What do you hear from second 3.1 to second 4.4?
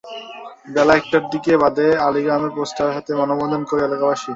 মানববন্ধন করে এলাকাবাসী।